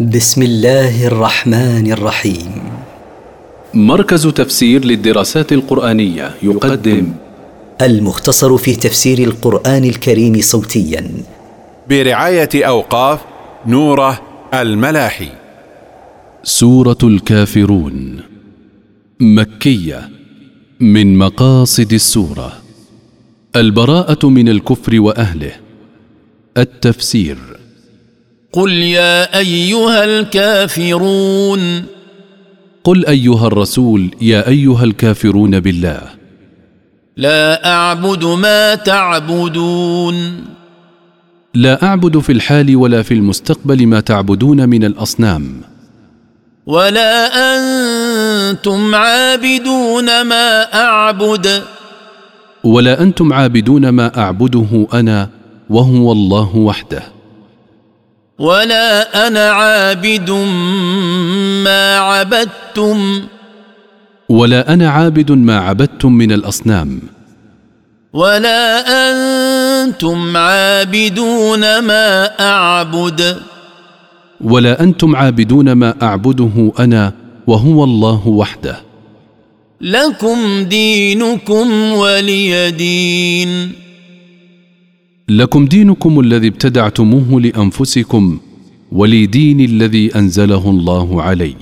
[0.00, 2.62] بسم الله الرحمن الرحيم.
[3.74, 7.12] مركز تفسير للدراسات القرآنية يقدم.
[7.82, 11.10] المختصر في تفسير القرآن الكريم صوتيا.
[11.88, 13.20] برعاية أوقاف
[13.66, 14.20] نوره
[14.54, 15.28] الملاحي.
[16.44, 18.20] سورة الكافرون.
[19.20, 20.08] مكية.
[20.80, 22.52] من مقاصد السورة.
[23.56, 25.52] البراءة من الكفر وأهله.
[26.58, 27.63] التفسير.
[28.54, 31.84] قل يا أيها الكافرون.
[32.84, 36.00] قل أيها الرسول يا أيها الكافرون بالله.
[37.16, 40.44] لا أعبد ما تعبدون.
[41.54, 45.60] لا أعبد في الحال ولا في المستقبل ما تعبدون من الأصنام.
[46.66, 51.62] ولا أنتم عابدون ما أعبد.
[52.64, 55.28] ولا أنتم عابدون ما أعبده أنا
[55.70, 57.13] وهو الله وحده.
[58.38, 60.30] ولا أنا عابد
[61.64, 63.22] ما عبدتم.
[64.28, 67.00] ولا أنا عابد ما عبدتم من الاصنام.
[68.12, 68.80] ولا
[69.82, 73.36] أنتم عابدون ما اعبد.
[74.40, 77.12] ولا أنتم عابدون ما اعبده أنا
[77.46, 78.76] وهو الله وحده.
[79.80, 83.83] لكم دينكم ولي دين.
[85.28, 88.38] لكم دينكم الذي ابتدعتموه لأنفسكم
[88.92, 91.54] ولي دين الذي أنزله الله علي